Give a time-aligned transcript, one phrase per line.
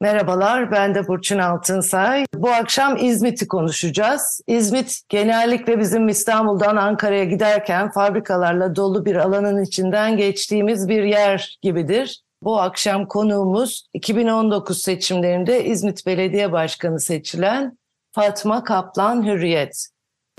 [0.00, 2.24] Merhabalar, ben de Burçin Altınsay.
[2.34, 4.40] Bu akşam İzmit'i konuşacağız.
[4.46, 12.22] İzmit genellikle bizim İstanbul'dan Ankara'ya giderken fabrikalarla dolu bir alanın içinden geçtiğimiz bir yer gibidir.
[12.42, 17.78] Bu akşam konuğumuz 2019 seçimlerinde İzmit Belediye Başkanı seçilen
[18.12, 19.88] Fatma Kaplan Hürriyet.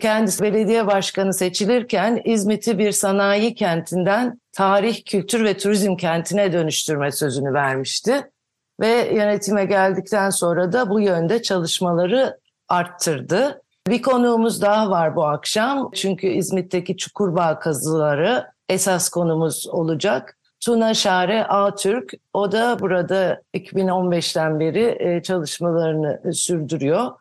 [0.02, 7.54] Kendisi belediye başkanı seçilirken İzmit'i bir sanayi kentinden tarih, kültür ve turizm kentine dönüştürme sözünü
[7.54, 8.30] vermişti
[8.80, 13.62] ve yönetime geldikten sonra da bu yönde çalışmaları arttırdı.
[13.88, 20.36] Bir konuğumuz daha var bu akşam çünkü İzmit'teki Çukurbağ kazıları esas konumuz olacak.
[20.66, 27.12] Tuna Şare Atürk, o da burada 2015'ten beri e, çalışmalarını sürdürüyor.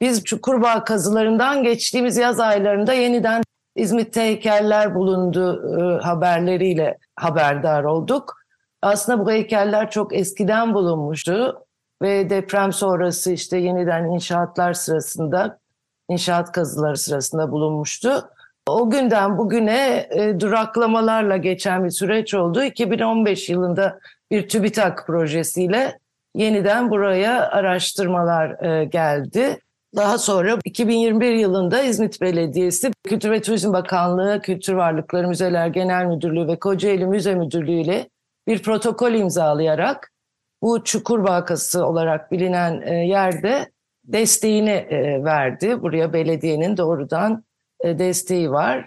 [0.00, 3.42] Biz Çukurbağ kazılarından geçtiğimiz yaz aylarında yeniden
[3.76, 8.37] İzmit'te heykeller bulundu e, haberleriyle haberdar olduk.
[8.82, 11.64] Aslında bu heykeller çok eskiden bulunmuştu
[12.02, 15.58] ve deprem sonrası işte yeniden inşaatlar sırasında,
[16.08, 18.30] inşaat kazıları sırasında bulunmuştu.
[18.68, 22.62] O günden bugüne e, duraklamalarla geçen bir süreç oldu.
[22.62, 23.98] 2015 yılında
[24.30, 25.98] bir TÜBİTAK projesiyle
[26.34, 29.58] yeniden buraya araştırmalar e, geldi.
[29.96, 36.46] Daha sonra 2021 yılında İzmit Belediyesi Kültür ve Turizm Bakanlığı, Kültür Varlıkları Müzeler Genel Müdürlüğü
[36.46, 38.08] ve Kocaeli Müze Müdürlüğü ile
[38.48, 40.12] bir protokol imzalayarak
[40.62, 43.72] bu Çukur Vakası olarak bilinen e, yerde
[44.04, 45.82] desteğini e, verdi.
[45.82, 47.44] Buraya belediyenin doğrudan
[47.80, 48.86] e, desteği var.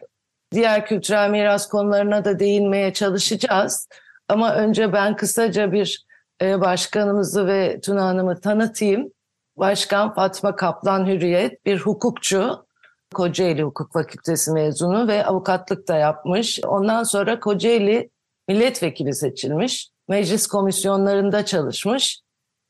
[0.52, 3.88] Diğer kültürel miras konularına da değinmeye çalışacağız.
[4.30, 6.06] Ama önce ben kısaca bir
[6.42, 9.12] başkanımızı ve Tuna Hanım'ı tanıtayım.
[9.58, 12.66] Başkan Fatma Kaplan Hürriyet bir hukukçu.
[13.14, 16.60] Kocaeli Hukuk Fakültesi mezunu ve avukatlık da yapmış.
[16.68, 18.10] Ondan sonra Kocaeli
[18.52, 19.90] milletvekili seçilmiş.
[20.08, 22.20] Meclis komisyonlarında çalışmış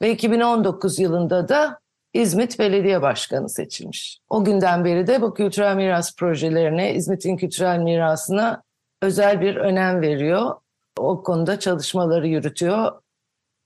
[0.01, 1.79] ve 2019 yılında da
[2.13, 4.19] İzmit Belediye Başkanı seçilmiş.
[4.29, 8.63] O günden beri de bu kültürel miras projelerine, İzmit'in kültürel mirasına
[9.01, 10.55] özel bir önem veriyor.
[10.97, 12.91] O konuda çalışmaları yürütüyor.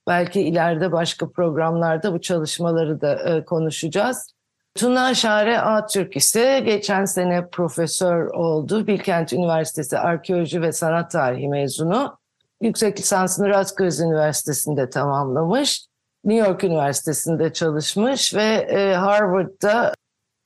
[0.08, 4.35] Belki ileride başka programlarda bu çalışmaları da e, konuşacağız.
[4.76, 8.88] Tuna Şare Atürk ise geçen sene profesör oldu.
[8.88, 12.18] Bilkent Üniversitesi Arkeoloji ve Sanat Tarihi mezunu.
[12.62, 15.86] Yüksek lisansını Rutgers Üniversitesi'nde tamamlamış.
[16.26, 19.94] New York Üniversitesi'nde çalışmış ve e, Harvard'da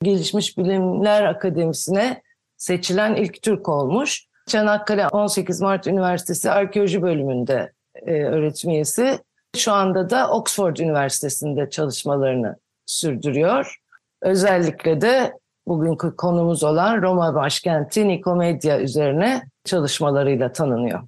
[0.02, 2.22] Gelişmiş Bilimler Akademisi'ne
[2.56, 4.26] seçilen ilk Türk olmuş.
[4.48, 9.18] Çanakkale 18 Mart Üniversitesi Arkeoloji Bölümünde e, öğretim üyesi.
[9.56, 13.79] Şu anda da Oxford Üniversitesi'nde çalışmalarını sürdürüyor.
[14.22, 21.02] Özellikle de bugünkü konumuz olan Roma başkenti Nikomedia üzerine çalışmalarıyla tanınıyor.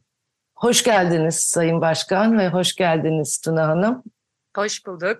[0.55, 4.03] Hoş geldiniz Sayın Başkan ve hoş geldiniz Tuna Hanım.
[4.57, 5.19] Hoş bulduk.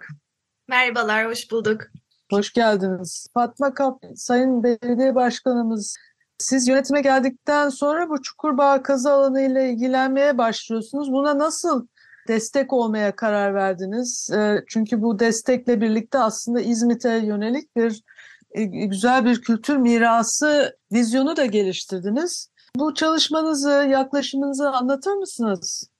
[0.69, 1.83] Merhabalar, hoş bulduk.
[2.31, 3.27] Hoş geldiniz.
[3.35, 5.97] Fatma Kap, Sayın Belediye Başkanımız,
[6.39, 11.13] siz yönetime geldikten sonra bu Çukurbağ kazı alanı ile ilgilenmeye başlıyorsunuz.
[11.13, 11.87] Buna nasıl
[12.29, 14.31] destek olmaya karar verdiniz?
[14.35, 18.03] Ee, çünkü bu destekle birlikte aslında İzmit'e yönelik bir
[18.51, 22.49] e, güzel bir kültür mirası vizyonu da geliştirdiniz.
[22.77, 25.92] Bu çalışmanızı, yaklaşımınızı anlatır mısınız?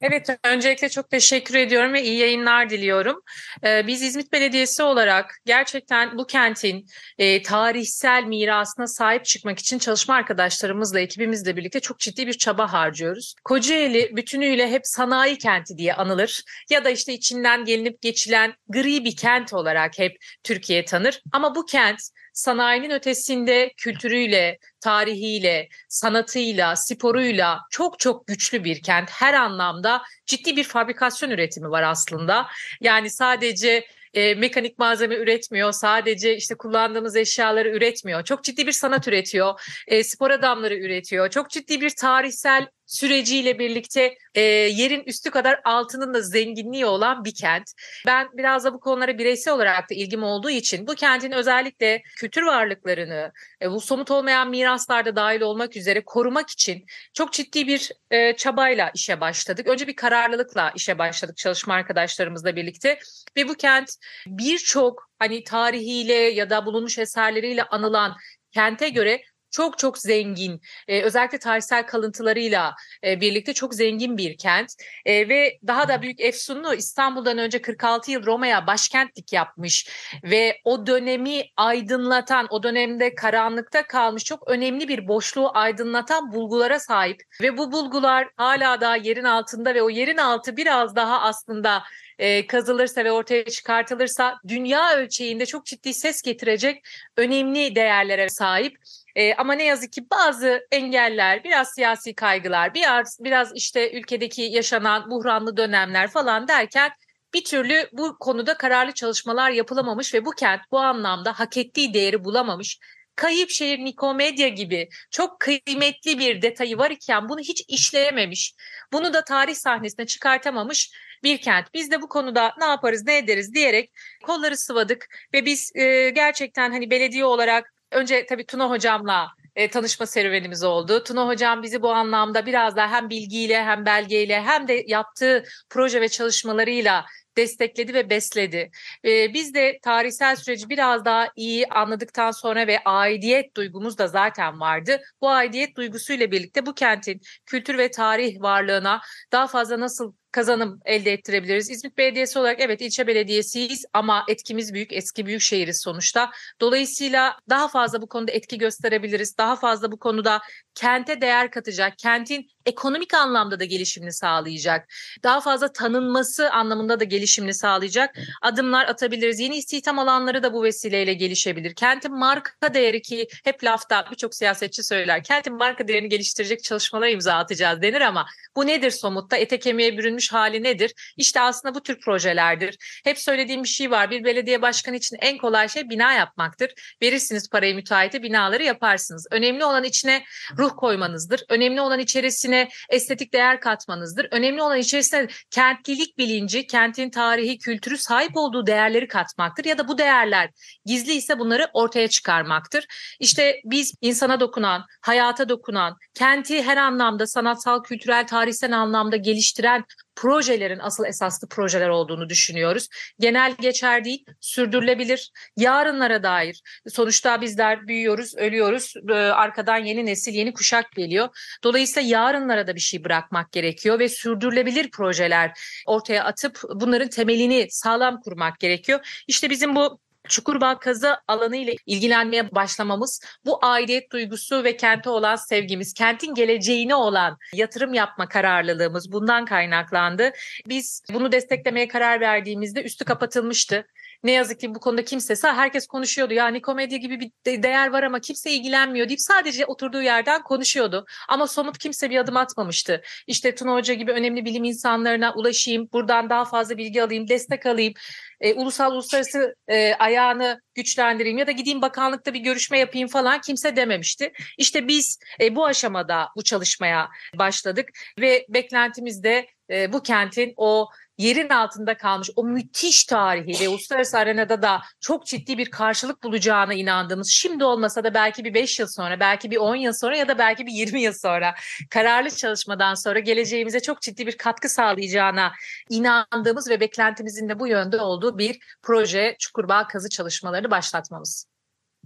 [0.00, 3.20] Evet, öncelikle çok teşekkür ediyorum ve iyi yayınlar diliyorum.
[3.64, 6.86] Ee, biz İzmit Belediyesi olarak gerçekten bu kentin
[7.18, 13.34] e, tarihsel mirasına sahip çıkmak için çalışma arkadaşlarımızla, ekibimizle birlikte çok ciddi bir çaba harcıyoruz.
[13.44, 19.16] Kocaeli bütünüyle hep sanayi kenti diye anılır ya da işte içinden gelinip geçilen gri bir
[19.16, 21.22] kent olarak hep Türkiye tanır.
[21.32, 22.00] Ama bu kent
[22.36, 29.10] sanayinin ötesinde kültürüyle, tarihiyle, sanatıyla, sporuyla çok çok güçlü bir kent.
[29.10, 32.46] Her anlamda ciddi bir fabrikasyon üretimi var aslında.
[32.80, 35.72] Yani sadece e, mekanik malzeme üretmiyor.
[35.72, 38.24] Sadece işte kullandığımız eşyaları üretmiyor.
[38.24, 39.60] Çok ciddi bir sanat üretiyor.
[39.86, 41.30] E, spor adamları üretiyor.
[41.30, 47.34] Çok ciddi bir tarihsel süreciyle birlikte e, yerin üstü kadar altının da zenginliği olan bir
[47.34, 47.72] kent.
[48.06, 52.42] Ben biraz da bu konulara bireysel olarak da ilgim olduğu için bu kentin özellikle kültür
[52.42, 56.84] varlıklarını, e, bu somut olmayan miraslarda dahil olmak üzere korumak için
[57.14, 59.66] çok ciddi bir e, çabayla işe başladık.
[59.66, 62.98] Önce bir kararlılıkla işe başladık çalışma arkadaşlarımızla birlikte
[63.36, 63.90] ve bu kent
[64.26, 68.16] birçok hani tarihiyle ya da bulunmuş eserleriyle anılan
[68.52, 69.22] kente göre
[69.56, 72.74] çok çok zengin, e, özellikle tarihsel kalıntılarıyla
[73.04, 74.72] e, birlikte çok zengin bir kent
[75.04, 79.88] e, ve daha da büyük efsunlu İstanbul'dan önce 46 yıl Roma'ya başkentlik yapmış
[80.24, 87.22] ve o dönemi aydınlatan, o dönemde karanlıkta kalmış çok önemli bir boşluğu aydınlatan bulgulara sahip
[87.42, 91.82] ve bu bulgular hala daha yerin altında ve o yerin altı biraz daha aslında
[92.18, 96.86] e, kazılırsa ve ortaya çıkartılırsa dünya ölçeğinde çok ciddi ses getirecek
[97.16, 98.76] önemli değerlere sahip.
[99.16, 105.10] E, ama ne yazık ki bazı engeller, biraz siyasi kaygılar, biraz biraz işte ülkedeki yaşanan
[105.10, 106.92] buhranlı dönemler falan derken
[107.34, 112.24] bir türlü bu konuda kararlı çalışmalar yapılamamış ve bu kent bu anlamda hak ettiği değeri
[112.24, 112.78] bulamamış.
[113.16, 118.54] Kayıp şehir Nikomedya gibi çok kıymetli bir detayı var iken bunu hiç işleyememiş.
[118.92, 120.90] Bunu da tarih sahnesine çıkartamamış
[121.24, 121.74] bir kent.
[121.74, 123.92] Biz de bu konuda ne yaparız ne ederiz diyerek
[124.24, 130.06] kolları sıvadık ve biz e, gerçekten hani belediye olarak önce tabii Tuna hocamla e, tanışma
[130.06, 131.04] serüvenimiz oldu.
[131.04, 136.00] Tuna hocam bizi bu anlamda biraz daha hem bilgiyle hem belgeyle hem de yaptığı proje
[136.00, 137.04] ve çalışmalarıyla
[137.36, 138.70] destekledi ve besledi.
[139.04, 144.60] Ee, biz de tarihsel süreci biraz daha iyi anladıktan sonra ve aidiyet duygumuz da zaten
[144.60, 145.00] vardı.
[145.20, 149.00] Bu aidiyet duygusuyla birlikte bu kentin kültür ve tarih varlığına
[149.32, 151.70] daha fazla nasıl kazanım elde ettirebiliriz.
[151.70, 156.30] İzmit Belediyesi olarak evet ilçe belediyesiyiz ama etkimiz büyük, eski büyük şehiriz sonuçta.
[156.60, 159.38] Dolayısıyla daha fazla bu konuda etki gösterebiliriz.
[159.38, 160.40] Daha fazla bu konuda
[160.74, 164.88] kente değer katacak, kentin ekonomik anlamda da gelişimini sağlayacak.
[165.22, 169.40] Daha fazla tanınması anlamında da gelişimini sağlayacak adımlar atabiliriz.
[169.40, 171.74] Yeni istihdam alanları da bu vesileyle gelişebilir.
[171.74, 175.22] Kentin marka değeri ki hep lafta birçok siyasetçi söyler.
[175.22, 178.26] Kentin marka değerini geliştirecek çalışmalara imza atacağız denir ama
[178.56, 179.36] bu nedir somutta?
[179.36, 180.92] Ete kemiğe bürünmüş hali nedir?
[181.16, 183.00] İşte aslında bu tür projelerdir.
[183.04, 184.10] Hep söylediğim bir şey var.
[184.10, 186.72] Bir belediye başkanı için en kolay şey bina yapmaktır.
[187.02, 189.26] Verirsiniz parayı müteahhite binaları yaparsınız.
[189.30, 190.24] Önemli olan içine
[190.58, 191.44] ruh koymanızdır.
[191.48, 192.55] Önemli olan içerisine
[192.90, 194.28] estetik değer katmanızdır.
[194.30, 199.64] Önemli olan içerisine kentlilik bilinci, kentin tarihi, kültürü sahip olduğu değerleri katmaktır.
[199.64, 200.50] Ya da bu değerler
[200.84, 202.86] gizli ise bunları ortaya çıkarmaktır.
[203.20, 209.84] İşte biz insana dokunan, hayata dokunan, kenti her anlamda sanatsal, kültürel, tarihsel anlamda geliştiren
[210.16, 212.88] projelerin asıl esaslı projeler olduğunu düşünüyoruz.
[213.20, 216.62] Genel geçer değil, sürdürülebilir, yarınlara dair.
[216.88, 218.94] Sonuçta bizler büyüyoruz, ölüyoruz.
[219.10, 221.28] Ee, arkadan yeni nesil, yeni kuşak geliyor.
[221.64, 225.52] Dolayısıyla yarınlara da bir şey bırakmak gerekiyor ve sürdürülebilir projeler
[225.86, 229.22] ortaya atıp bunların temelini sağlam kurmak gerekiyor.
[229.28, 235.36] İşte bizim bu Çukurbağ kazı alanı ile ilgilenmeye başlamamız bu aidiyet duygusu ve kente olan
[235.36, 240.30] sevgimiz, kentin geleceğine olan yatırım yapma kararlılığımız bundan kaynaklandı.
[240.68, 243.86] Biz bunu desteklemeye karar verdiğimizde üstü kapatılmıştı.
[244.26, 246.34] Ne yazık ki bu konuda kimse, herkes konuşuyordu.
[246.34, 251.06] Yani komedi gibi bir değer var ama kimse ilgilenmiyor deyip sadece oturduğu yerden konuşuyordu.
[251.28, 253.02] Ama somut kimse bir adım atmamıştı.
[253.26, 257.94] İşte Tuna Hoca gibi önemli bilim insanlarına ulaşayım, buradan daha fazla bilgi alayım, destek alayım
[258.40, 263.76] e, ulusal uluslararası e, ayağını güçlendireyim ya da gideyim bakanlıkta bir görüşme yapayım falan kimse
[263.76, 264.32] dememişti.
[264.58, 267.88] İşte biz e, bu aşamada bu çalışmaya başladık
[268.20, 274.18] ve beklentimiz de e, bu kentin o yerin altında kalmış o müthiş tarihi ve uluslararası
[274.18, 278.86] arenada da çok ciddi bir karşılık bulacağına inandığımız şimdi olmasa da belki bir 5 yıl
[278.86, 281.54] sonra belki bir 10 yıl sonra ya da belki bir 20 yıl sonra
[281.90, 285.52] kararlı çalışmadan sonra geleceğimize çok ciddi bir katkı sağlayacağına
[285.90, 291.46] inandığımız ve beklentimizin de bu yönde olduğu bir proje Çukurbağ kazı çalışmalarını başlatmamız.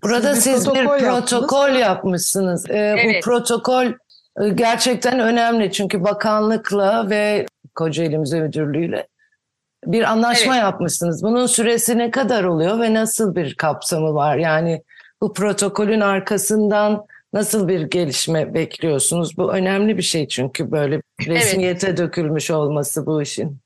[0.03, 2.71] Burada siz, siz bir protokol, protokol yapmışsınız.
[2.71, 3.25] Ee, evet.
[3.25, 3.93] Bu protokol
[4.55, 9.07] gerçekten önemli çünkü bakanlıkla ve Kocaeli Müze Müdürlüğü'yle
[9.87, 10.63] bir anlaşma evet.
[10.63, 11.23] yapmışsınız.
[11.23, 14.37] Bunun süresi ne kadar oluyor ve nasıl bir kapsamı var?
[14.37, 14.83] Yani
[15.21, 19.37] bu protokolün arkasından nasıl bir gelişme bekliyorsunuz?
[19.37, 21.99] Bu önemli bir şey çünkü böyle resmiyete evet.
[21.99, 23.59] dökülmüş olması bu işin.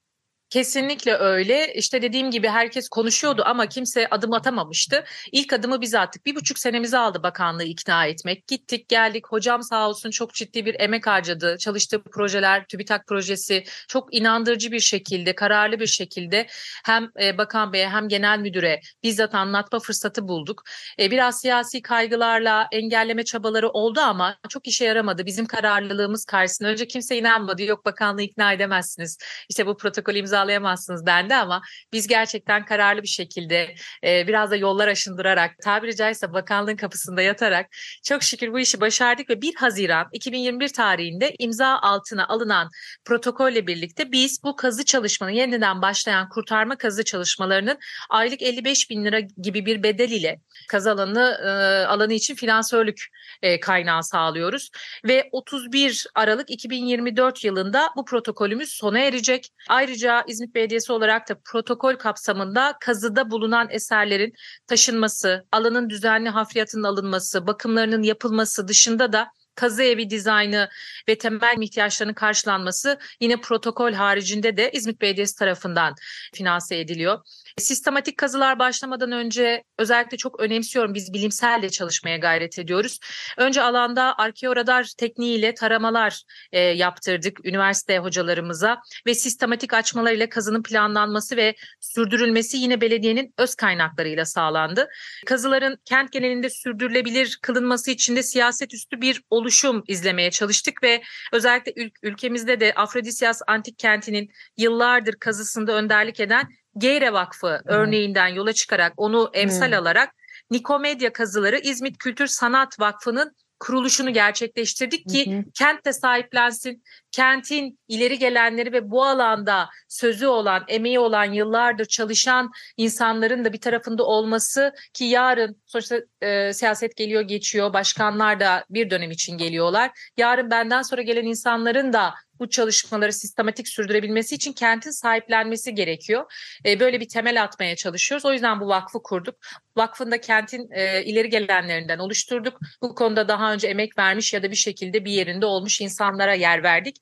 [0.55, 1.75] Kesinlikle öyle.
[1.75, 5.05] İşte dediğim gibi herkes konuşuyordu ama kimse adım atamamıştı.
[5.33, 6.27] İlk adımı biz attık.
[6.27, 8.47] Bir buçuk senemizi aldı bakanlığı ikna etmek.
[8.47, 9.25] Gittik geldik.
[9.29, 11.57] Hocam sağ olsun çok ciddi bir emek harcadı.
[11.59, 16.47] Çalıştığı projeler, TÜBİTAK projesi çok inandırıcı bir şekilde, kararlı bir şekilde
[16.85, 20.63] hem e, bakan beye hem genel müdüre bizzat anlatma fırsatı bulduk.
[20.99, 25.27] E, biraz siyasi kaygılarla engelleme çabaları oldu ama çok işe yaramadı.
[25.27, 27.63] Bizim kararlılığımız karşısında önce kimse inanmadı.
[27.63, 29.19] Yok bakanlığı ikna edemezsiniz.
[29.49, 33.75] İşte bu protokol imza yağlayamazsınız bende ama biz gerçekten kararlı bir şekilde
[34.05, 37.67] e, biraz da yollar aşındırarak tabiri caizse bakanlığın kapısında yatarak
[38.05, 42.71] çok şükür bu işi başardık ve 1 Haziran 2021 tarihinde imza altına alınan
[43.05, 47.79] protokolle birlikte biz bu kazı çalışmanın yeniden başlayan kurtarma kazı çalışmalarının
[48.11, 51.49] aylık 55 bin lira gibi bir bedel ile kazı alanı, e,
[51.87, 53.07] alanı için finansörlük
[53.43, 54.71] e, kaynağı sağlıyoruz
[55.05, 59.49] ve 31 Aralık 2024 yılında bu protokolümüz sona erecek.
[59.69, 64.33] Ayrıca İzmit Belediyesi olarak da protokol kapsamında kazıda bulunan eserlerin
[64.67, 70.69] taşınması, alanın düzenli hafriyatının alınması, bakımlarının yapılması dışında da kazı evi dizaynı
[71.09, 75.95] ve temel ihtiyaçlarının karşılanması yine protokol haricinde de İzmit Belediyesi tarafından
[76.35, 77.19] finanse ediliyor.
[77.59, 82.99] Sistematik kazılar başlamadan önce özellikle çok önemsiyorum biz bilimselle çalışmaya gayret ediyoruz.
[83.39, 91.55] Önce alanda arkeoradar tekniğiyle taramalar e, yaptırdık üniversite hocalarımıza ve sistematik açmalarıyla kazının planlanması ve
[91.81, 94.89] sürdürülmesi yine belediyenin öz kaynaklarıyla sağlandı.
[95.27, 101.73] Kazıların kent genelinde sürdürülebilir kılınması için de siyaset üstü bir oluşum izlemeye çalıştık ve özellikle
[101.73, 108.93] ül- ülkemizde de Afrodisyas Antik Kenti'nin yıllardır kazısında önderlik eden Geyre Vakfı örneğinden yola çıkarak
[108.97, 109.79] onu emsal Hmm.
[109.79, 110.15] alarak
[110.51, 115.45] Nikomedya kazıları İzmit Kültür Sanat Vakfı'nın kuruluşunu gerçekleştirdik ki Hı hı.
[115.55, 116.83] kent de sahiplensin.
[117.15, 123.61] Kentin ileri gelenleri ve bu alanda sözü olan, emeği olan, yıllardır çalışan insanların da bir
[123.61, 129.91] tarafında olması ki yarın sonuçta e, siyaset geliyor geçiyor, başkanlar da bir dönem için geliyorlar.
[130.17, 136.33] Yarın benden sonra gelen insanların da bu çalışmaları sistematik sürdürebilmesi için kentin sahiplenmesi gerekiyor.
[136.67, 138.25] E, böyle bir temel atmaya çalışıyoruz.
[138.25, 139.35] O yüzden bu vakfı kurduk.
[139.77, 142.59] Vakfın da kentin e, ileri gelenlerinden oluşturduk.
[142.83, 146.63] Bu konuda daha önce emek vermiş ya da bir şekilde bir yerinde olmuş insanlara yer
[146.63, 146.97] verdik.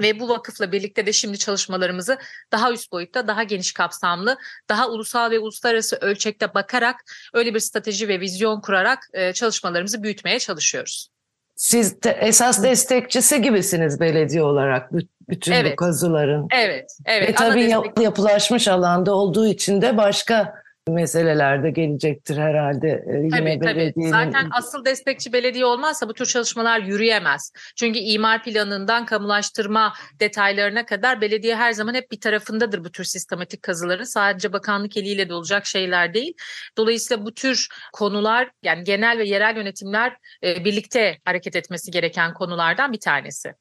[0.00, 2.18] Ve bu vakıfla birlikte de şimdi çalışmalarımızı
[2.52, 4.36] daha üst boyutta, daha geniş kapsamlı,
[4.68, 6.96] daha ulusal ve uluslararası ölçekte bakarak
[7.34, 11.08] öyle bir strateji ve vizyon kurarak e, çalışmalarımızı büyütmeye çalışıyoruz.
[11.56, 15.76] Siz de esas destekçisi gibisiniz belediye olarak bü- bütün bu Evet.
[15.76, 16.46] kazıların.
[16.54, 17.28] Evet, evet.
[17.28, 20.54] Ve tabii yap- yapılaşmış alanda olduğu için de başka
[20.88, 23.04] meseleler de gelecektir herhalde.
[23.06, 24.08] e, Yine Tabii tabii.
[24.08, 27.52] Zaten asıl destekçi belediye olmazsa bu tür çalışmalar yürüyemez.
[27.76, 33.62] Çünkü imar planından kamulaştırma detaylarına kadar belediye her zaman hep bir tarafındadır bu tür sistematik
[33.62, 34.04] kazıların.
[34.04, 36.34] Sadece bakanlık eliyle de olacak şeyler değil.
[36.76, 42.92] Dolayısıyla bu tür konular yani genel ve yerel yönetimler e, birlikte hareket etmesi gereken konulardan
[42.92, 43.52] bir tanesi.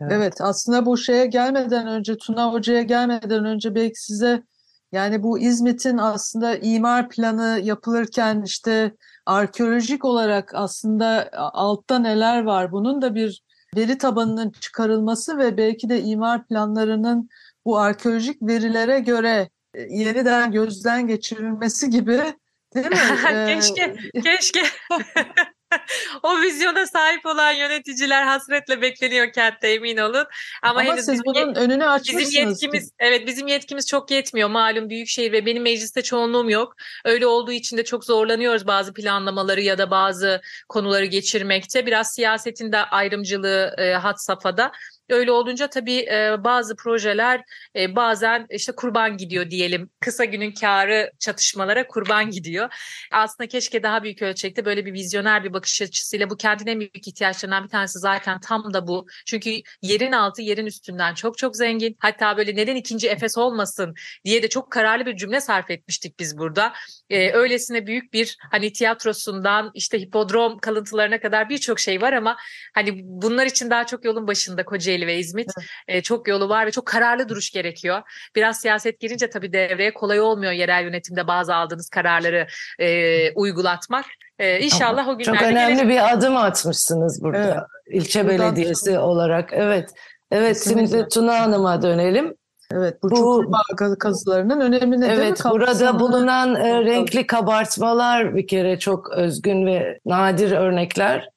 [0.00, 4.42] Evet aslında bu şeye gelmeden önce Tuna Hoca'ya gelmeden önce belki size
[4.92, 8.92] yani bu İzmit'in aslında imar planı yapılırken işte
[9.26, 13.42] arkeolojik olarak aslında altta neler var bunun da bir
[13.76, 17.28] veri tabanının çıkarılması ve belki de imar planlarının
[17.64, 22.22] bu arkeolojik verilere göre e, yeniden gözden geçirilmesi gibi
[22.74, 22.96] değil mi?
[23.46, 24.62] Keşke, keşke.
[26.22, 30.26] o vizyona sahip olan yöneticiler hasretle bekleniyor kentte emin olun.
[30.62, 32.28] Ama, Ama henüz siz bunun önünü açmışsınız.
[32.28, 36.74] Bizim yetkimiz evet bizim yetkimiz çok yetmiyor malum büyükşehir ve benim mecliste çoğunluğum yok.
[37.04, 41.86] Öyle olduğu için de çok zorlanıyoruz bazı planlamaları ya da bazı konuları geçirmekte.
[41.86, 44.72] Biraz siyasetin de ayrımcılığı e, had safhada.
[45.10, 47.42] Öyle olunca tabii e, bazı projeler
[47.76, 49.90] e, bazen işte kurban gidiyor diyelim.
[50.00, 52.74] Kısa günün karı çatışmalara kurban gidiyor.
[53.12, 57.08] Aslında keşke daha büyük ölçekte böyle bir vizyoner bir bakış açısıyla bu kentin en büyük
[57.08, 59.06] ihtiyaçlarından bir tanesi zaten tam da bu.
[59.26, 59.50] Çünkü
[59.82, 61.96] yerin altı yerin üstünden çok çok zengin.
[61.98, 66.38] Hatta böyle neden ikinci Efes olmasın diye de çok kararlı bir cümle sarf etmiştik biz
[66.38, 66.72] burada.
[67.10, 72.36] Ee, öylesine büyük bir hani tiyatrosundan işte hipodrom kalıntılarına kadar birçok şey var ama
[72.74, 75.50] hani bunlar için daha çok yolun başında Kocaeli ve İzmit.
[75.88, 78.02] Ee, çok yolu var ve çok kararlı duruş gerekiyor.
[78.36, 82.46] Biraz siyaset girince tabii devreye kolay olmuyor yerel yönetimde bazı aldığınız kararları
[82.78, 84.04] e, uygulatmak.
[84.38, 85.88] Ee, inşallah o günlerde Çok önemli gelecek.
[85.88, 87.38] bir adım atmışsınız burada.
[87.38, 87.56] Evet.
[88.02, 89.50] İlçe Buradan belediyesi olarak.
[89.52, 89.90] Evet.
[90.30, 90.88] Evet Kesinlikle.
[90.96, 92.34] şimdi Tuna Hanım'a dönelim.
[92.72, 95.24] Evet bu, Bu- çukurbağa kazılarının önemi ne değil mi?
[95.24, 101.28] Evet burada bulunan e, renkli kabartmalar bir kere çok özgün ve nadir örnekler.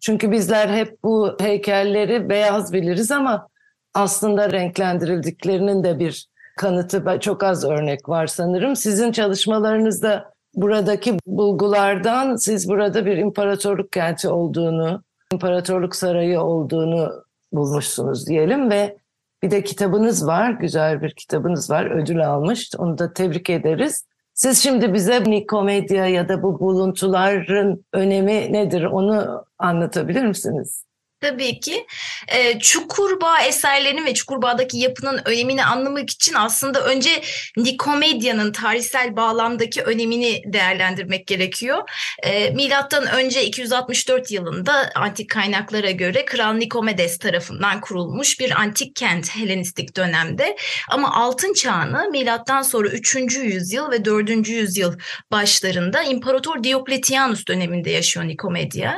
[0.00, 3.48] Çünkü bizler hep bu heykelleri beyaz biliriz ama
[3.94, 6.26] aslında renklendirildiklerinin de bir
[6.56, 8.76] kanıtı çok az örnek var sanırım.
[8.76, 15.02] Sizin çalışmalarınızda buradaki bulgulardan siz burada bir imparatorluk kenti olduğunu,
[15.32, 18.96] imparatorluk sarayı olduğunu bulmuşsunuz diyelim ve
[19.42, 22.70] bir de kitabınız var, güzel bir kitabınız var, ödül almış.
[22.78, 24.04] Onu da tebrik ederiz.
[24.40, 30.84] Siz şimdi bize Nikomedya ya da bu buluntuların önemi nedir onu anlatabilir misiniz?
[31.20, 31.86] Tabii ki.
[32.28, 37.22] E, Çukurbağ eserlerinin ve Çukurbağ'daki yapının önemini anlamak için aslında önce
[37.56, 41.90] Nikomedia'nın tarihsel bağlamdaki önemini değerlendirmek gerekiyor.
[42.22, 49.36] E, milattan önce 264 yılında antik kaynaklara göre Kral Nikomedes tarafından kurulmuş bir antik kent
[49.36, 50.56] Helenistik dönemde.
[50.88, 53.16] Ama altın çağını milattan sonra 3.
[53.36, 54.48] yüzyıl ve 4.
[54.48, 54.98] yüzyıl
[55.32, 58.94] başlarında İmparator Diokletianus döneminde yaşıyor Nikomedia.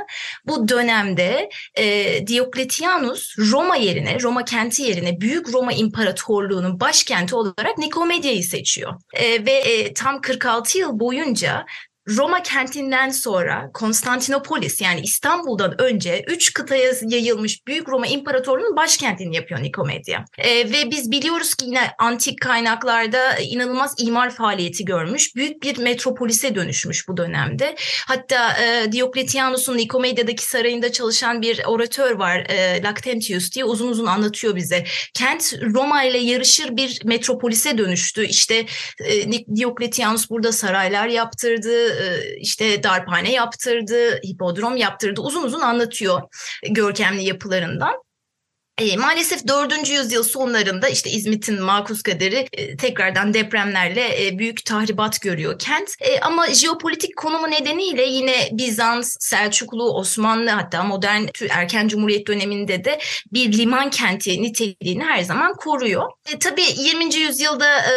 [0.47, 8.45] Bu dönemde e, Diokletianus Roma yerine, Roma kenti yerine Büyük Roma İmparatorluğu'nun başkenti olarak Nikomedia'yı
[8.45, 8.95] seçiyor.
[9.15, 11.67] E, ve e, tam 46 yıl boyunca
[12.09, 19.63] Roma kentinden sonra Konstantinopolis yani İstanbul'dan önce üç kıtaya yayılmış Büyük Roma İmparatorluğu'nun başkentini yapıyor
[19.63, 20.25] Nikomedia.
[20.39, 25.37] E, ve biz biliyoruz ki yine antik kaynaklarda inanılmaz imar faaliyeti görmüş.
[25.37, 27.77] Büyük bir metropolise dönüşmüş bu dönemde.
[28.07, 34.57] Hatta e, Diokletianus'un Nikomedia'daki sarayında çalışan bir oratör var e, Lactantius diye uzun uzun anlatıyor
[34.57, 34.85] bize.
[35.15, 38.27] Kent Roma ile yarışır bir metropolise dönüştü.
[38.27, 38.67] İşte
[39.05, 41.92] e, Diokletianus burada saraylar yaptırdı
[42.37, 46.23] işte darphane yaptırdı, hipodrom yaptırdı uzun uzun anlatıyor
[46.71, 48.03] görkemli yapılarından.
[48.83, 49.89] E, maalesef 4.
[49.89, 55.95] yüzyıl sonlarında işte İzmit'in makus kaderi e, tekrardan depremlerle e, büyük tahribat görüyor kent.
[56.01, 62.99] E, ama jeopolitik konumu nedeniyle yine Bizans, Selçuklu, Osmanlı hatta modern erken cumhuriyet döneminde de
[63.33, 66.11] bir liman kenti niteliğini her zaman koruyor.
[66.33, 67.15] E, tabii 20.
[67.15, 67.93] yüzyılda e,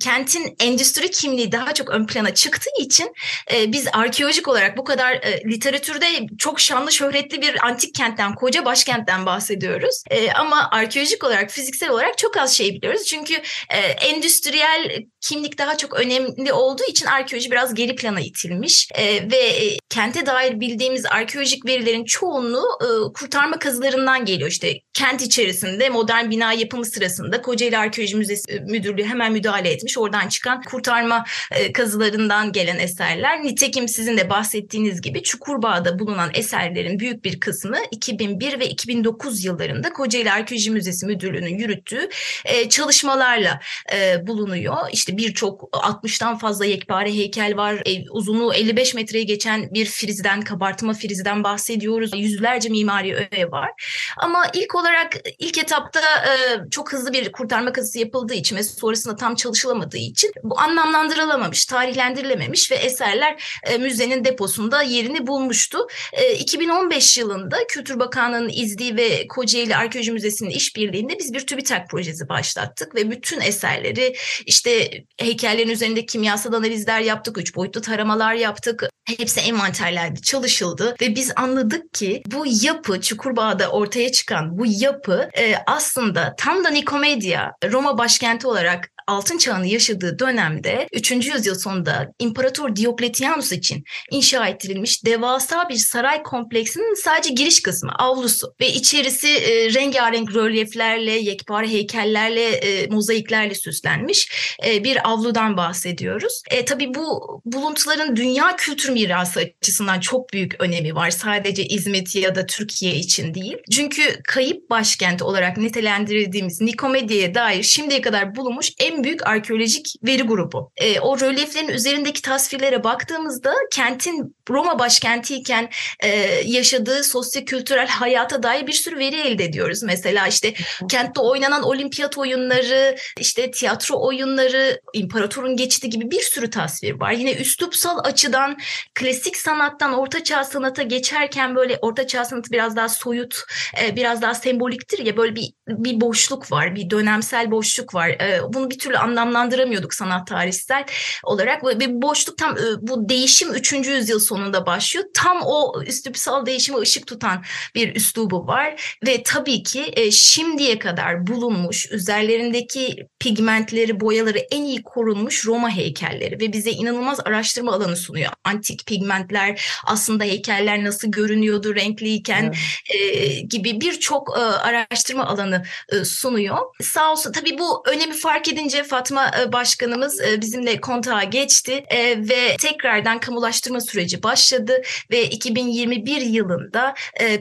[0.00, 3.12] kentin endüstri kimliği daha çok ön plana çıktığı için
[3.54, 6.06] e, biz arkeolojik olarak bu kadar e, literatürde
[6.38, 10.02] çok şanlı şöhretli bir antik kentten, koca başkentten bahsediyoruz.
[10.10, 13.04] E, ama arkeolojik olarak, fiziksel olarak çok az şey biliyoruz.
[13.04, 13.34] Çünkü
[13.70, 18.88] e, endüstriyel kimlik daha çok önemli olduğu için arkeoloji biraz geri plana itilmiş.
[18.94, 24.50] E, ve e, kente dair bildiğimiz arkeolojik verilerin çoğunluğu e, kurtarma kazılarından geliyor.
[24.50, 29.98] İşte kent içerisinde modern bina yapımı sırasında Kocaeli Arkeoloji Müzesi e, Müdürlüğü hemen müdahale etmiş.
[29.98, 33.42] Oradan çıkan kurtarma e, kazılarından gelen eserler.
[33.42, 39.92] Nitekim sizin de bahsettiğiniz gibi Çukurbağ'da bulunan eserlerin büyük bir kısmı 2001 ve 2009 yıllarında
[39.92, 42.08] Kocaeli Kocaeli Arkeoloji Müzesi Müdürlüğü'nün yürüttüğü
[42.44, 43.60] e, çalışmalarla
[43.92, 44.76] e, bulunuyor.
[44.92, 47.74] İşte birçok 60'tan fazla yekpare heykel var.
[47.86, 52.10] E, uzunluğu 55 metreyi geçen bir frizden, kabartma frizden bahsediyoruz.
[52.14, 53.70] Yüzlerce mimari öğe var.
[54.16, 59.16] Ama ilk olarak ilk etapta e, çok hızlı bir kurtarma kazısı yapıldığı için ve sonrasında
[59.16, 63.42] tam çalışılamadığı için bu anlamlandırılamamış, tarihlendirilememiş ve eserler
[63.80, 65.78] müzenin deposunda yerini bulmuştu.
[66.12, 71.90] E, 2015 yılında Kültür Bakanlığı'nın izdiği ve Kocaeli Arkeoloji Arkeoloji Müzesi'nin işbirliğinde biz bir TÜBİTAK
[71.90, 78.82] projesi başlattık ve bütün eserleri işte heykellerin üzerinde kimyasal analizler yaptık, üç boyutlu taramalar yaptık.
[79.04, 85.54] Hepsi envanterlerde çalışıldı ve biz anladık ki bu yapı Çukurbağa'da ortaya çıkan bu yapı e,
[85.66, 91.10] aslında tam da Nikomedia Roma başkenti olarak altın çağını yaşadığı dönemde 3.
[91.12, 98.54] yüzyıl sonunda İmparator Diokletianus için inşa ettirilmiş devasa bir saray kompleksinin sadece giriş kısmı, avlusu
[98.60, 104.30] ve içerisi e, rengarenk rölyeflerle, yekpare heykellerle, e, mozaiklerle süslenmiş
[104.66, 106.42] e, bir avludan bahsediyoruz.
[106.50, 111.10] E, tabii bu buluntuların dünya kültür mirası açısından çok büyük önemi var.
[111.10, 113.56] Sadece İzmit ya da Türkiye için değil.
[113.72, 120.72] Çünkü kayıp başkent olarak nitelendirildiğimiz Nikomedia'ya dair şimdiye kadar bulunmuş en büyük arkeolojik veri grubu.
[120.76, 125.70] E, o rölyeflerin üzerindeki tasvirlere baktığımızda kentin Roma başkentiyken
[126.02, 126.08] e,
[126.44, 129.82] yaşadığı sosyo-kültürel hayata dair bir sürü veri elde ediyoruz.
[129.82, 130.54] Mesela işte
[130.90, 137.12] kentte oynanan olimpiyat oyunları, işte tiyatro oyunları, imparatorun geçti gibi bir sürü tasvir var.
[137.12, 138.56] Yine üslupsal açıdan
[138.94, 143.42] klasik sanattan ortaçağ sanata geçerken böyle ortaçağ sanatı biraz daha soyut,
[143.82, 148.08] e, biraz daha semboliktir ya böyle bir bir boşluk var, bir dönemsel boşluk var.
[148.08, 150.84] E, bunu bir türlü anlamlandıramıyorduk sanat tarihsel
[151.24, 153.72] olarak ve boşluk tam e, bu değişim 3.
[153.72, 155.06] yüzyıl sonunda başlıyor.
[155.14, 161.26] Tam o üslupsal değişime ışık tutan bir üslubu var ve tabii ki e, şimdiye kadar
[161.26, 168.32] bulunmuş üzerlerindeki pigmentleri, boyaları en iyi korunmuş Roma heykelleri ve bize inanılmaz araştırma alanı sunuyor.
[168.44, 172.54] Antik pigmentler, aslında heykeller nasıl görünüyordu renkliyken
[172.90, 173.20] evet.
[173.20, 176.58] e, gibi birçok e, araştırma alanı e, sunuyor.
[176.82, 181.84] Sağ olsun tabii bu önemi fark edince önce Fatma e, Başkanımız e, bizimle kontağa geçti
[181.88, 186.94] e, ve tekrardan kamulaştırma süreci başladı ve 2021 yılında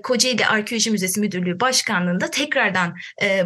[0.03, 2.95] Kocaeli Arkeoloji Müzesi Müdürlüğü Başkanlığı'nda tekrardan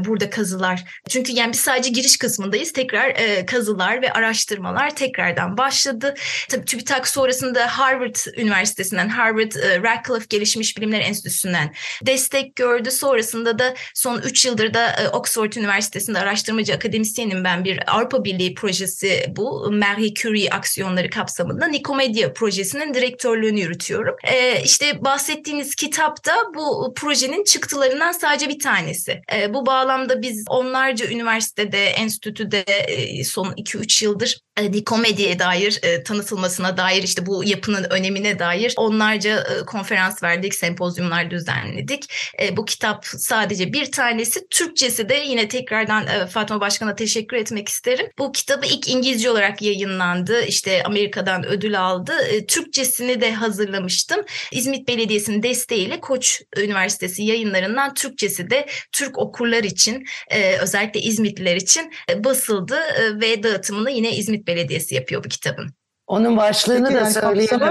[0.06, 0.84] burada kazılar.
[1.10, 2.74] Çünkü yani biz sadece giriş kısmındayız.
[2.74, 6.14] Tekrar kazılar ve araştırmalar tekrardan başladı.
[6.50, 9.52] Tabii TÜBİTAK sonrasında Harvard Üniversitesi'nden, Harvard
[9.84, 11.74] Radcliffe Gelişmiş Bilimler Enstitüsü'nden
[12.06, 12.92] destek gördü.
[12.92, 17.66] Sonrasında da son 3 yıldır da Oxford Üniversitesi'nde araştırmacı akademisyenim ben.
[17.66, 19.72] Bir Avrupa Birliği projesi bu.
[19.72, 24.16] Marie Curie aksiyonları kapsamında Nikomedia projesinin direktörlüğünü yürütüyorum.
[24.24, 29.22] Ee, işte bahsettiğiniz kitapta bu projenin çıktılarından sadece bir tanesi.
[29.34, 36.04] Ee, bu bağlamda biz onlarca üniversitede, enstitüde e, son 2-3 yıldır e, Nikomedia'ya dair e,
[36.04, 42.14] tanıtılmasına dair işte bu yapının önemine dair onlarca e, konferans verdik, sempozyumlar düzenledik.
[42.42, 44.48] E, bu kitap sadece bir tanesi.
[44.50, 48.08] Türkçesi de yine tekrardan e, Fatma Başkan'a teşekkür etmek isterim.
[48.20, 50.46] Bu kitabı ilk İngilizce olarak yayınlandı.
[50.46, 52.14] İşte Amerika'dan ödül aldı.
[52.30, 54.22] E, Türkçesini de hazırlamıştım.
[54.52, 61.92] İzmit Belediyesi'nin desteğiyle Koç Üniversitesi yayınlarından Türkçesi de Türk okurlar için e, özellikle İzmitliler için
[62.10, 65.74] e, basıldı e, ve dağıtımını yine İzmit Belediyesi yapıyor bu kitabın.
[66.12, 67.62] Onun başlığını Peki, da söyleyelim.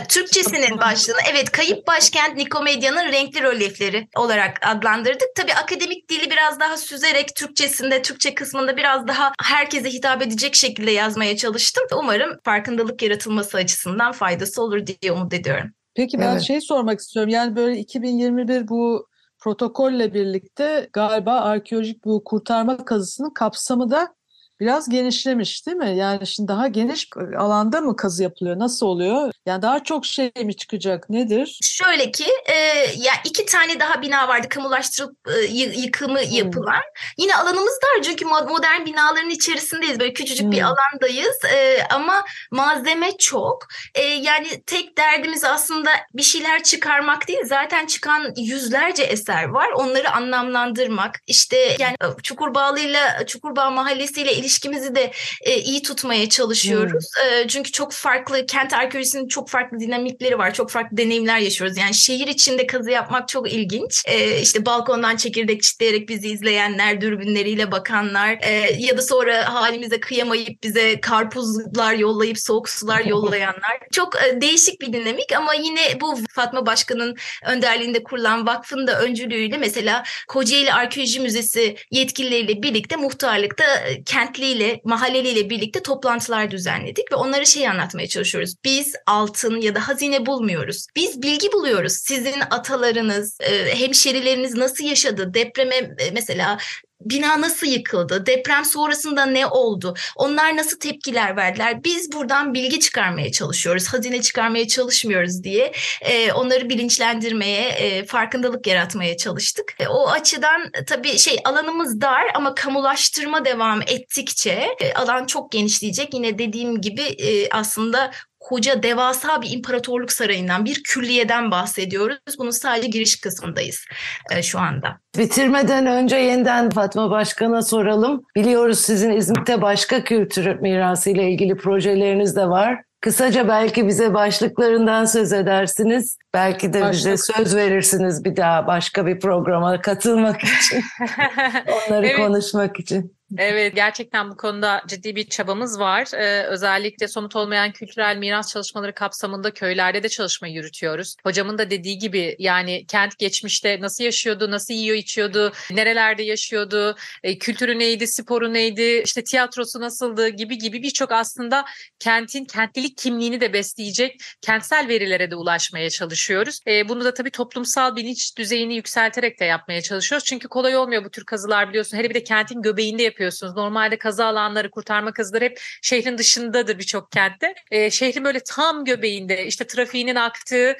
[0.00, 5.28] E, Türkçesinin başlığını evet Kayıp Başkent Nikomedya'nın renkli rölyefleri olarak adlandırdık.
[5.36, 10.90] Tabii akademik dili biraz daha süzerek Türkçesinde, Türkçe kısmında biraz daha herkese hitap edecek şekilde
[10.90, 11.84] yazmaya çalıştım.
[11.98, 15.70] Umarım farkındalık yaratılması açısından faydası olur diye umut ediyorum.
[15.94, 16.42] Peki ben evet.
[16.42, 17.30] şey sormak istiyorum.
[17.30, 19.08] Yani böyle 2021 bu
[19.38, 24.14] protokolle birlikte galiba arkeolojik bu kurtarma kazısının kapsamı da
[24.60, 25.96] biraz genişlemiş değil mi?
[25.96, 28.58] Yani şimdi daha geniş alanda mı kazı yapılıyor?
[28.58, 29.32] Nasıl oluyor?
[29.46, 31.10] Yani daha çok şey mi çıkacak?
[31.10, 31.58] Nedir?
[31.62, 32.54] Şöyle ki e,
[32.96, 36.30] ya iki tane daha bina vardı kamulaştırıp e, yıkımı hmm.
[36.30, 36.82] yapılan.
[37.18, 40.00] Yine alanımız dar çünkü modern binaların içerisindeyiz.
[40.00, 40.52] Böyle küçücük hmm.
[40.52, 43.66] bir alandayız e, ama malzeme çok.
[43.94, 47.44] E, yani tek derdimiz aslında bir şeyler çıkarmak değil.
[47.44, 49.70] Zaten çıkan yüzlerce eser var.
[49.70, 51.20] Onları anlamlandırmak.
[51.26, 55.12] İşte yani Çukurbağlı'yla Çukurbağ Mahallesi ile ilişkimizi de
[55.42, 57.06] e, iyi tutmaya çalışıyoruz.
[57.26, 60.54] E, çünkü çok farklı kent arkeolojisinin çok farklı dinamikleri var.
[60.54, 61.76] Çok farklı deneyimler yaşıyoruz.
[61.76, 64.02] Yani şehir içinde kazı yapmak çok ilginç.
[64.06, 70.62] E, işte balkondan çekirdek çitleyerek bizi izleyenler, dürbünleriyle bakanlar e, ya da sonra halimize kıyamayıp
[70.62, 73.78] bize karpuzlar yollayıp soğuk sular yollayanlar.
[73.92, 79.58] çok e, değişik bir dinamik ama yine bu Fatma Başkan'ın önderliğinde kurulan vakfın da öncülüğüyle
[79.58, 87.16] mesela Kocaeli Arkeoloji Müzesi yetkilileriyle birlikte muhtarlıkta e, kent kentliyle, mahalleliyle birlikte toplantılar düzenledik ve
[87.16, 88.54] onlara şey anlatmaya çalışıyoruz.
[88.64, 90.86] Biz altın ya da hazine bulmuyoruz.
[90.96, 91.92] Biz bilgi buluyoruz.
[91.92, 95.34] Sizin atalarınız, e, hemşerileriniz nasıl yaşadı?
[95.34, 96.58] Depreme e, mesela
[97.04, 101.84] bina nasıl yıkıldı, deprem sonrasında ne oldu, onlar nasıl tepkiler verdiler.
[101.84, 109.16] Biz buradan bilgi çıkarmaya çalışıyoruz, hazine çıkarmaya çalışmıyoruz diye e, onları bilinçlendirmeye, e, farkındalık yaratmaya
[109.16, 109.74] çalıştık.
[109.78, 116.14] E, o açıdan tabii şey alanımız dar ama kamulaştırma devam ettikçe e, alan çok genişleyecek.
[116.14, 118.10] Yine dediğim gibi e, aslında
[118.44, 122.18] koca devasa bir imparatorluk sarayından, bir külliyeden bahsediyoruz.
[122.38, 123.84] Bunun sadece giriş kısmındayız
[124.30, 124.98] e, şu anda.
[125.18, 128.22] Bitirmeden önce yeniden Fatma Başkan'a soralım.
[128.36, 132.82] Biliyoruz sizin İzmit'te başka kültür mirası ile ilgili projeleriniz de var.
[133.00, 136.18] Kısaca belki bize başlıklarından söz edersiniz.
[136.34, 136.94] Belki de Başlık.
[136.94, 140.84] bize söz verirsiniz bir daha başka bir programa katılmak için.
[141.88, 142.16] Onları evet.
[142.16, 143.14] konuşmak için.
[143.38, 146.08] Evet gerçekten bu konuda ciddi bir çabamız var.
[146.14, 151.16] Ee, özellikle somut olmayan kültürel miras çalışmaları kapsamında köylerde de çalışma yürütüyoruz.
[151.22, 157.38] Hocamın da dediği gibi yani kent geçmişte nasıl yaşıyordu, nasıl yiyor içiyordu, nerelerde yaşıyordu, e,
[157.38, 161.64] kültürü neydi, sporu neydi, işte tiyatrosu nasıldı gibi gibi birçok aslında
[161.98, 166.23] kentin kentlilik kimliğini de besleyecek kentsel verilere de ulaşmaya çalışıyoruz.
[166.66, 170.24] E, bunu da tabii toplumsal bilinç düzeyini yükselterek de yapmaya çalışıyoruz.
[170.24, 171.98] Çünkü kolay olmuyor bu tür kazılar biliyorsun.
[171.98, 173.56] Hele bir de kentin göbeğinde yapıyorsunuz.
[173.56, 177.54] Normalde kaza alanları, kurtarma kazıları hep şehrin dışındadır birçok kentte.
[177.70, 180.76] E, şehrin böyle tam göbeğinde işte trafiğinin aktığı,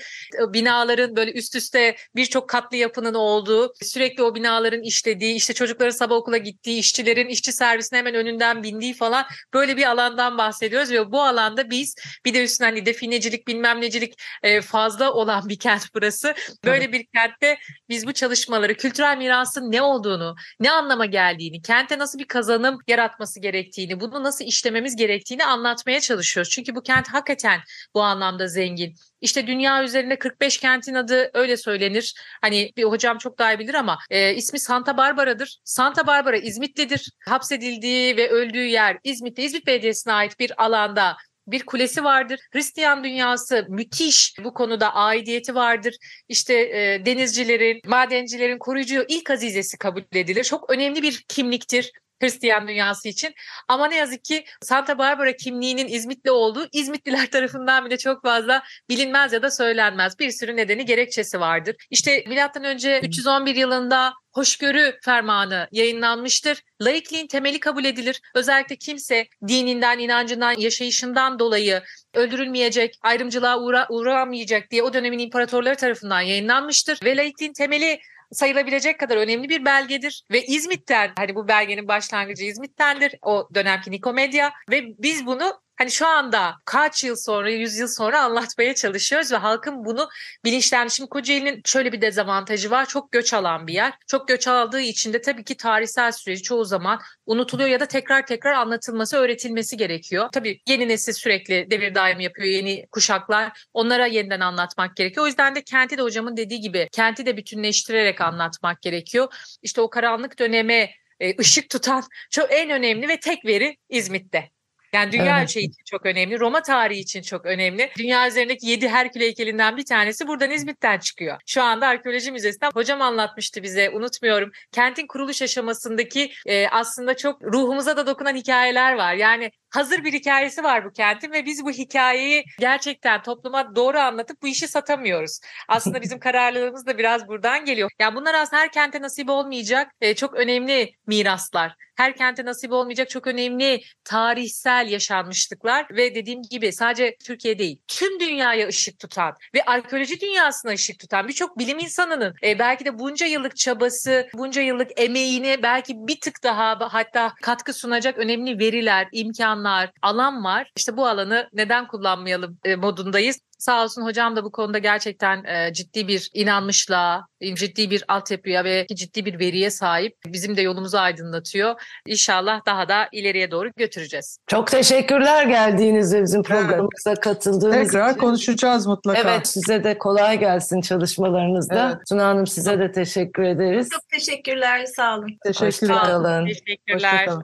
[0.48, 6.16] binaların böyle üst üste birçok katlı yapının olduğu, sürekli o binaların işlediği, işte çocukların sabah
[6.16, 11.22] okula gittiği, işçilerin işçi servisine hemen önünden bindiği falan böyle bir alandan bahsediyoruz ve bu
[11.22, 16.34] alanda biz bir de üstüne hani definecilik bilmem necilik e, fazla olan bir kent burası.
[16.64, 22.18] Böyle bir kentte biz bu çalışmaları kültürel mirasın ne olduğunu, ne anlama geldiğini, kente nasıl
[22.18, 26.50] bir bir kazanım yaratması gerektiğini, bunu nasıl işlememiz gerektiğini anlatmaya çalışıyoruz.
[26.50, 27.60] Çünkü bu kent hakikaten
[27.94, 28.94] bu anlamda zengin.
[29.20, 32.14] İşte dünya üzerinde 45 kentin adı öyle söylenir.
[32.42, 35.58] Hani bir hocam çok daha iyi bilir ama e, ismi Santa Barbara'dır.
[35.64, 37.10] Santa Barbara İzmitlidir.
[37.28, 42.40] Hapsedildiği ve öldüğü yer İzmit'te İzmit Belediyesi'ne ait bir alanda bir kulesi vardır.
[42.52, 45.96] Hristiyan dünyası müthiş bu konuda aidiyeti vardır.
[46.28, 50.44] İşte e, denizcilerin, madencilerin koruyucu ilk azizesi kabul edilir.
[50.44, 51.92] Çok önemli bir kimliktir.
[52.22, 53.34] Hristiyan dünyası için.
[53.68, 59.32] Ama ne yazık ki Santa Barbara kimliğinin İzmitli olduğu İzmitliler tarafından bile çok fazla bilinmez
[59.32, 60.18] ya da söylenmez.
[60.18, 61.76] Bir sürü nedeni gerekçesi vardır.
[61.90, 66.62] İşte milattan önce 311 yılında hoşgörü fermanı yayınlanmıştır.
[66.82, 68.20] Laikliğin temeli kabul edilir.
[68.34, 71.82] Özellikle kimse dininden, inancından, yaşayışından dolayı
[72.14, 76.98] öldürülmeyecek, ayrımcılığa uğra uğramayacak diye o dönemin imparatorları tarafından yayınlanmıştır.
[77.04, 78.00] Ve laikliğin temeli
[78.32, 84.52] sayılabilecek kadar önemli bir belgedir ve İzmit'ten hani bu belgenin başlangıcı İzmit'tendir o dönemki Nikomedya
[84.70, 89.36] ve biz bunu hani şu anda kaç yıl sonra, yüz yıl sonra anlatmaya çalışıyoruz ve
[89.36, 90.08] halkın bunu
[90.44, 90.94] bilinçlendi.
[90.94, 92.86] Şimdi Kocaeli'nin şöyle bir dezavantajı var.
[92.86, 93.92] Çok göç alan bir yer.
[94.06, 98.26] Çok göç aldığı için de tabii ki tarihsel süreci çoğu zaman unutuluyor ya da tekrar
[98.26, 100.28] tekrar anlatılması, öğretilmesi gerekiyor.
[100.32, 103.66] Tabii yeni nesil sürekli devir daim yapıyor, yeni kuşaklar.
[103.72, 105.24] Onlara yeniden anlatmak gerekiyor.
[105.24, 109.34] O yüzden de kenti de hocamın dediği gibi kenti de bütünleştirerek anlatmak gerekiyor.
[109.62, 114.53] İşte o karanlık döneme e, ışık tutan çok en önemli ve tek veri İzmit'te.
[114.94, 115.42] Yani dünya Evet.
[115.42, 116.40] ölçeği için çok önemli.
[116.40, 117.90] Roma tarihi için çok önemli.
[117.98, 121.38] Dünya üzerindeki 7 Herkül heykelinden bir tanesi buradan İzmit'ten çıkıyor.
[121.46, 124.50] Şu anda Arkeoloji Müzesi'nden hocam anlatmıştı bize unutmuyorum.
[124.72, 129.14] Kentin kuruluş aşamasındaki e, aslında çok ruhumuza da dokunan hikayeler var.
[129.14, 134.42] Yani hazır bir hikayesi var bu kentin ve biz bu hikayeyi gerçekten topluma doğru anlatıp
[134.42, 135.40] bu işi satamıyoruz.
[135.68, 137.90] Aslında bizim kararlılığımız da biraz buradan geliyor.
[137.98, 141.76] Yani bunlar aslında her kente nasip olmayacak e, çok önemli miraslar.
[141.96, 148.20] Her kente nasip olmayacak çok önemli tarihsel yaşanmışlıklar ve dediğim gibi sadece Türkiye değil tüm
[148.20, 153.26] dünyaya ışık tutan ve arkeoloji dünyasına ışık tutan birçok bilim insanının e, belki de bunca
[153.26, 159.63] yıllık çabası, bunca yıllık emeğini belki bir tık daha hatta katkı sunacak önemli veriler, imkanlar,
[160.02, 160.72] alan var.
[160.76, 163.38] İşte bu alanı neden kullanmayalım e, modundayız.
[163.58, 168.86] Sağ olsun hocam da bu konuda gerçekten e, ciddi bir inanmışlığa, ciddi bir altyapıya ve
[168.94, 170.16] ciddi bir veriye sahip.
[170.26, 171.74] Bizim de yolumuzu aydınlatıyor.
[172.06, 174.38] İnşallah daha da ileriye doğru götüreceğiz.
[174.46, 178.20] Çok teşekkürler geldiğiniz ve bizim programımıza katıldığınız Tekrar için.
[178.20, 179.20] konuşacağız mutlaka.
[179.20, 181.88] Evet size de kolay gelsin çalışmalarınızda.
[181.88, 182.06] Evet.
[182.08, 183.88] Tuna Hanım size de teşekkür ederiz.
[183.92, 185.28] Çok teşekkürler, sağ olun.
[185.44, 185.94] Teşekkürler.
[185.94, 186.46] Hoşçakalın.
[186.46, 186.94] Teşekkürler.
[186.94, 187.42] Hoşçakalın.